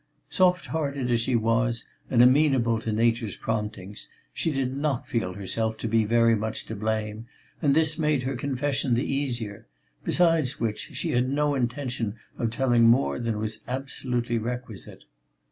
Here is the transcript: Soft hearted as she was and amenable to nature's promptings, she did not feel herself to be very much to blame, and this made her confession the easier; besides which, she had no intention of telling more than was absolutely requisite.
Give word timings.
Soft 0.29 0.65
hearted 0.65 1.11
as 1.11 1.21
she 1.21 1.35
was 1.35 1.87
and 2.09 2.23
amenable 2.23 2.79
to 2.79 2.91
nature's 2.91 3.37
promptings, 3.37 4.09
she 4.33 4.51
did 4.51 4.75
not 4.75 5.07
feel 5.07 5.31
herself 5.33 5.77
to 5.77 5.87
be 5.87 6.05
very 6.05 6.33
much 6.33 6.65
to 6.65 6.75
blame, 6.75 7.27
and 7.61 7.75
this 7.75 7.99
made 7.99 8.23
her 8.23 8.35
confession 8.35 8.95
the 8.95 9.05
easier; 9.05 9.67
besides 10.03 10.59
which, 10.59 10.79
she 10.95 11.11
had 11.11 11.29
no 11.29 11.53
intention 11.53 12.15
of 12.39 12.49
telling 12.49 12.85
more 12.85 13.19
than 13.19 13.37
was 13.37 13.59
absolutely 13.67 14.39
requisite. 14.39 15.03